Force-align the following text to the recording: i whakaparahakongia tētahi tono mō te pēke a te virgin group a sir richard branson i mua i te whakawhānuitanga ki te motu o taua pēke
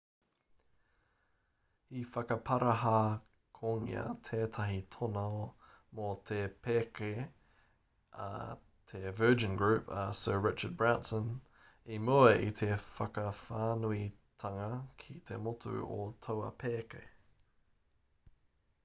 i 2.03 2.03
whakaparahakongia 2.13 4.05
tētahi 4.29 4.77
tono 4.95 5.25
mō 5.99 6.07
te 6.29 6.39
pēke 6.67 7.11
a 8.27 8.29
te 8.93 9.03
virgin 9.19 9.55
group 9.61 9.91
a 10.03 10.05
sir 10.21 10.41
richard 10.49 10.75
branson 10.81 11.27
i 11.97 11.99
mua 12.09 12.31
i 12.49 12.55
te 12.61 12.69
whakawhānuitanga 12.87 14.71
ki 15.05 15.19
te 15.31 15.37
motu 15.49 15.75
o 15.97 15.99
taua 16.29 16.49
pēke 16.65 17.03